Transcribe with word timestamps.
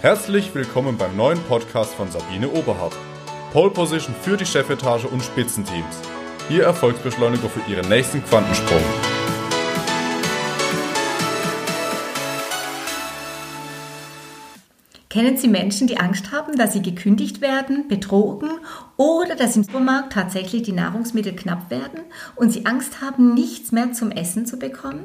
Herzlich 0.00 0.54
willkommen 0.54 0.96
beim 0.96 1.16
neuen 1.16 1.42
Podcast 1.48 1.92
von 1.94 2.08
Sabine 2.08 2.48
Oberhardt. 2.48 2.94
Pole 3.52 3.70
Position 3.70 4.14
für 4.14 4.36
die 4.36 4.46
Chefetage 4.46 5.06
und 5.06 5.24
Spitzenteams. 5.24 6.00
Ihr 6.48 6.62
Erfolgsbeschleuniger 6.62 7.48
für 7.48 7.68
Ihren 7.68 7.88
nächsten 7.88 8.24
Quantensprung. 8.24 8.80
Kennen 15.10 15.38
Sie 15.38 15.48
Menschen, 15.48 15.86
die 15.86 15.98
Angst 15.98 16.32
haben, 16.32 16.56
dass 16.56 16.74
sie 16.74 16.82
gekündigt 16.82 17.40
werden, 17.40 17.88
betrogen 17.88 18.50
oder 18.98 19.36
dass 19.36 19.56
im 19.56 19.64
Supermarkt 19.64 20.12
tatsächlich 20.12 20.62
die 20.64 20.72
Nahrungsmittel 20.72 21.34
knapp 21.34 21.70
werden 21.70 22.00
und 22.36 22.52
sie 22.52 22.66
Angst 22.66 23.00
haben, 23.00 23.32
nichts 23.32 23.72
mehr 23.72 23.92
zum 23.92 24.10
Essen 24.10 24.44
zu 24.44 24.58
bekommen? 24.58 25.04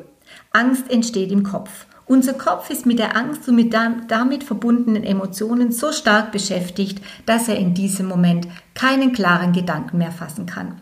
Angst 0.52 0.92
entsteht 0.92 1.32
im 1.32 1.44
Kopf. 1.44 1.86
Unser 2.06 2.34
Kopf 2.34 2.70
ist 2.70 2.86
mit 2.86 3.00
der 3.00 3.16
Angst 3.16 3.48
und 3.48 3.56
mit 3.56 3.74
damit 3.74 4.44
verbundenen 4.44 5.06
Emotionen 5.06 5.72
so 5.72 5.94
stark 5.94 6.34
beschäftigt, 6.34 7.02
dass 7.26 7.48
er 7.48 7.58
in 7.58 7.74
diesem 7.74 8.08
Moment 8.08 8.48
keinen 8.74 9.14
klaren 9.14 9.54
Gedanken 9.54 10.00
mehr 10.00 10.12
fassen 10.12 10.46
kann. 10.46 10.82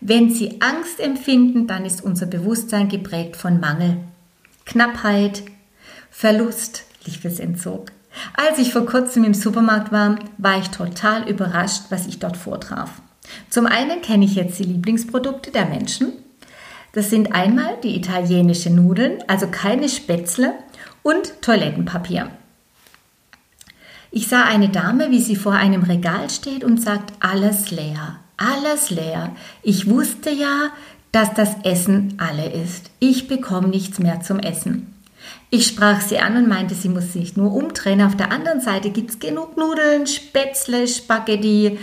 Wenn 0.00 0.30
Sie 0.30 0.60
Angst 0.60 1.00
empfinden, 1.00 1.66
dann 1.66 1.84
ist 1.84 2.04
unser 2.04 2.26
Bewusstsein 2.26 2.88
geprägt 2.88 3.36
von 3.36 3.58
Mangel, 3.58 3.98
Knappheit, 4.64 5.42
Verlust, 6.10 6.84
Liebesentzug. 7.04 7.90
Als 8.34 8.58
ich 8.58 8.72
vor 8.72 8.86
kurzem 8.86 9.24
im 9.24 9.34
Supermarkt 9.34 9.92
war, 9.92 10.16
war 10.38 10.58
ich 10.58 10.68
total 10.68 11.28
überrascht, 11.28 11.84
was 11.90 12.06
ich 12.06 12.18
dort 12.18 12.36
vortraf. 12.36 12.90
Zum 13.48 13.66
einen 13.66 14.02
kenne 14.02 14.24
ich 14.24 14.34
jetzt 14.34 14.58
die 14.58 14.64
Lieblingsprodukte 14.64 15.50
der 15.50 15.66
Menschen, 15.66 16.12
das 16.92 17.08
sind 17.08 17.32
einmal 17.32 17.76
die 17.82 17.96
italienische 17.96 18.70
Nudeln, 18.70 19.18
also 19.28 19.46
keine 19.46 19.88
Spätzle 19.88 20.54
und 21.02 21.40
Toilettenpapier. 21.40 22.30
Ich 24.10 24.26
sah 24.26 24.44
eine 24.44 24.70
Dame, 24.70 25.10
wie 25.10 25.20
sie 25.20 25.36
vor 25.36 25.52
einem 25.52 25.84
Regal 25.84 26.28
steht 26.30 26.64
und 26.64 26.82
sagt, 26.82 27.12
alles 27.20 27.70
leer, 27.70 28.18
alles 28.36 28.90
leer. 28.90 29.36
Ich 29.62 29.88
wusste 29.88 30.30
ja, 30.30 30.70
dass 31.12 31.32
das 31.34 31.54
Essen 31.62 32.14
alle 32.18 32.50
ist. 32.50 32.90
Ich 32.98 33.28
bekomme 33.28 33.68
nichts 33.68 34.00
mehr 34.00 34.20
zum 34.20 34.40
Essen. 34.40 34.99
Ich 35.50 35.66
sprach 35.66 36.00
sie 36.00 36.18
an 36.18 36.36
und 36.36 36.48
meinte, 36.48 36.74
sie 36.74 36.88
muss 36.88 37.12
sich 37.12 37.36
nur 37.36 37.52
umdrehen. 37.52 38.02
Auf 38.02 38.16
der 38.16 38.30
anderen 38.30 38.60
Seite 38.60 38.90
gibt 38.90 39.10
es 39.10 39.18
genug 39.18 39.56
Nudeln, 39.56 40.06
Spätzle, 40.06 40.86
Spaghetti 40.86 41.78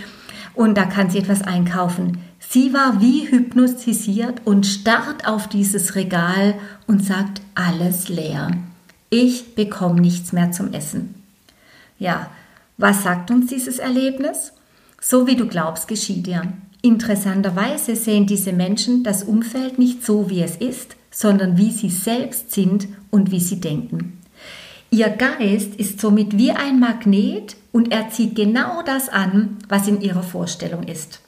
und 0.54 0.78
da 0.78 0.86
kann 0.86 1.10
sie 1.10 1.20
etwas 1.20 1.42
einkaufen. 1.42 2.20
Sie 2.40 2.74
war 2.74 3.02
wie 3.02 3.30
hypnotisiert 3.30 4.42
und 4.46 4.66
starrt 4.66 5.28
auf 5.28 5.50
dieses 5.50 5.96
Regal 5.96 6.56
und 6.88 7.04
sagt, 7.04 7.42
alles 7.56 8.08
leer. 8.08 8.52
Ich 9.10 9.56
bekomme 9.56 10.00
nichts 10.02 10.32
mehr 10.32 10.52
zum 10.52 10.74
Essen. 10.74 11.16
Ja, 12.00 12.30
was 12.78 13.04
sagt 13.04 13.32
uns 13.32 13.48
dieses 13.48 13.80
Erlebnis? 13.80 14.54
So 15.02 15.28
wie 15.28 15.36
du 15.36 15.48
glaubst, 15.48 15.88
geschieht 15.88 16.28
dir. 16.28 16.44
Interessanterweise 16.82 17.96
sehen 17.96 18.28
diese 18.28 18.54
Menschen 18.54 19.04
das 19.04 19.24
Umfeld 19.24 19.78
nicht 19.78 20.06
so, 20.06 20.30
wie 20.30 20.42
es 20.42 20.56
ist, 20.56 20.96
sondern 21.18 21.58
wie 21.58 21.72
sie 21.72 21.90
selbst 21.90 22.52
sind 22.52 22.88
und 23.10 23.32
wie 23.32 23.40
sie 23.40 23.60
denken. 23.60 24.22
Ihr 24.92 25.10
Geist 25.10 25.74
ist 25.74 26.00
somit 26.00 26.38
wie 26.38 26.52
ein 26.52 26.80
Magnet 26.80 27.56
und 27.72 27.92
er 27.92 28.12
zieht 28.12 28.36
genau 28.36 28.84
das 28.84 29.10
an, 29.10 29.58
was 29.68 29.88
in 29.88 30.00
ihrer 30.02 30.22
Vorstellung 30.22 30.84
ist. 30.84 31.22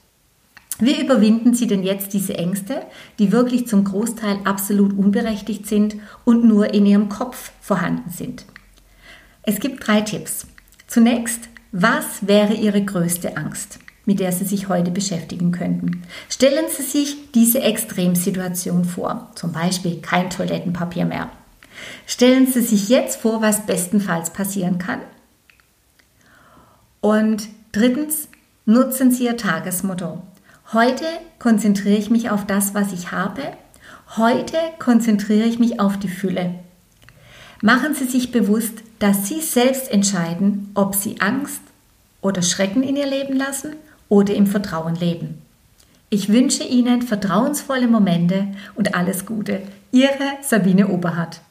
Wie 0.77 1.01
überwinden 1.01 1.55
Sie 1.55 1.65
denn 1.65 1.81
jetzt 1.81 2.13
diese 2.13 2.37
Ängste, 2.37 2.83
die 3.17 3.31
wirklich 3.31 3.67
zum 3.67 3.83
Großteil 3.83 4.37
absolut 4.43 4.95
unberechtigt 4.95 5.65
sind 5.65 5.95
und 6.23 6.45
nur 6.45 6.71
in 6.71 6.85
Ihrem 6.85 7.09
Kopf 7.09 7.51
vorhanden 7.59 8.11
sind? 8.11 8.45
Es 9.41 9.59
gibt 9.59 9.87
drei 9.87 10.01
Tipps. 10.01 10.45
Zunächst, 10.85 11.49
was 11.71 12.27
wäre 12.27 12.53
Ihre 12.53 12.85
größte 12.85 13.37
Angst, 13.37 13.79
mit 14.09 14.19
der 14.19 14.31
Sie 14.31 14.43
sich 14.43 14.69
heute 14.69 14.89
beschäftigen 14.89 15.51
könnten? 15.51 16.01
Stellen 16.29 16.65
Sie 16.67 16.81
sich 16.81 17.31
diese 17.33 17.61
Extremsituation 17.61 18.83
vor, 18.83 19.29
zum 19.35 19.51
Beispiel 19.51 20.01
kein 20.01 20.31
Toilettenpapier 20.31 21.05
mehr. 21.05 21.29
Stellen 22.07 22.47
Sie 22.47 22.61
sich 22.61 22.89
jetzt 22.89 23.21
vor, 23.21 23.43
was 23.43 23.67
bestenfalls 23.67 24.31
passieren 24.31 24.79
kann. 24.79 25.01
Und 27.01 27.49
drittens, 27.71 28.29
nutzen 28.65 29.11
Sie 29.11 29.25
Ihr 29.25 29.37
Tagesmotto. 29.37 30.23
Heute 30.73 31.05
konzentriere 31.37 31.97
ich 31.97 32.09
mich 32.09 32.31
auf 32.31 32.47
das, 32.47 32.73
was 32.73 32.91
ich 32.91 33.11
habe. 33.11 33.43
Heute 34.17 34.57
konzentriere 34.79 35.45
ich 35.45 35.59
mich 35.59 35.79
auf 35.79 35.99
die 35.99 36.09
Fülle. 36.09 36.55
Machen 37.61 37.93
Sie 37.93 38.05
sich 38.05 38.31
bewusst, 38.31 38.79
dass 38.97 39.27
Sie 39.27 39.41
selbst 39.41 39.91
entscheiden, 39.91 40.71
ob 40.73 40.95
Sie 40.95 41.21
Angst 41.21 41.61
oder 42.21 42.41
Schrecken 42.41 42.81
in 42.81 42.95
Ihr 42.95 43.07
Leben 43.07 43.37
lassen 43.37 43.75
oder 44.09 44.33
im 44.33 44.47
Vertrauen 44.47 44.95
leben. 44.95 45.41
Ich 46.09 46.29
wünsche 46.29 46.63
Ihnen 46.63 47.03
vertrauensvolle 47.03 47.87
Momente 47.87 48.47
und 48.75 48.95
alles 48.95 49.25
Gute. 49.25 49.61
Ihre 49.91 50.37
Sabine 50.41 50.87
Oberhardt. 50.87 51.41